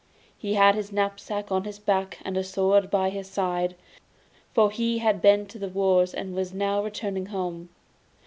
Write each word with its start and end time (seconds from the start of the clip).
He 0.35 0.55
had 0.55 0.73
his 0.73 0.91
knapsack 0.91 1.51
on 1.51 1.63
his 1.63 1.77
back 1.77 2.17
and 2.25 2.35
a 2.35 2.43
sword 2.43 2.89
by 2.89 3.11
his 3.11 3.29
side, 3.29 3.75
for 4.51 4.71
he 4.71 4.97
had 4.97 5.21
been 5.21 5.45
to 5.45 5.59
the 5.59 5.69
wars 5.69 6.11
and 6.15 6.33
was 6.33 6.55
now 6.55 6.81
returning 6.83 7.27
home. 7.27 7.69